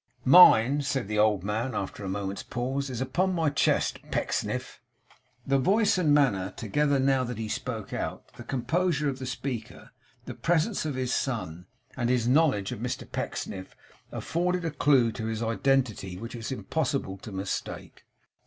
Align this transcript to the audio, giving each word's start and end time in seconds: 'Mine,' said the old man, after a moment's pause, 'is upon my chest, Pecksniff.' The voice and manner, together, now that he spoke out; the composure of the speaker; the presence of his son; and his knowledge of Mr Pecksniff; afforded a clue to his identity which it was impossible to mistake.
'Mine,' 0.25 0.81
said 0.81 1.07
the 1.07 1.19
old 1.19 1.43
man, 1.43 1.75
after 1.75 2.03
a 2.03 2.09
moment's 2.09 2.41
pause, 2.41 2.89
'is 2.89 3.01
upon 3.01 3.35
my 3.35 3.51
chest, 3.51 3.99
Pecksniff.' 4.09 4.81
The 5.45 5.59
voice 5.59 5.95
and 5.99 6.11
manner, 6.11 6.49
together, 6.57 6.97
now 6.97 7.23
that 7.23 7.37
he 7.37 7.47
spoke 7.47 7.93
out; 7.93 8.33
the 8.33 8.43
composure 8.43 9.07
of 9.09 9.19
the 9.19 9.27
speaker; 9.27 9.91
the 10.25 10.33
presence 10.33 10.87
of 10.87 10.95
his 10.95 11.13
son; 11.13 11.67
and 11.95 12.09
his 12.09 12.27
knowledge 12.27 12.71
of 12.71 12.79
Mr 12.79 13.07
Pecksniff; 13.11 13.75
afforded 14.11 14.65
a 14.65 14.71
clue 14.71 15.11
to 15.11 15.27
his 15.27 15.43
identity 15.43 16.17
which 16.17 16.33
it 16.33 16.39
was 16.39 16.51
impossible 16.51 17.17
to 17.17 17.31
mistake. 17.31 18.03